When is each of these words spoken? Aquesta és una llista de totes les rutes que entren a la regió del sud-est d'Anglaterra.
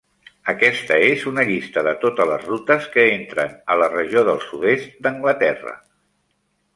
Aquesta 0.51 0.95
és 1.09 1.25
una 1.31 1.43
llista 1.49 1.83
de 1.87 1.91
totes 2.05 2.29
les 2.31 2.47
rutes 2.51 2.87
que 2.95 3.05
entren 3.19 3.53
a 3.73 3.77
la 3.83 3.91
regió 3.93 4.23
del 4.31 4.41
sud-est 4.47 4.97
d'Anglaterra. 5.09 5.75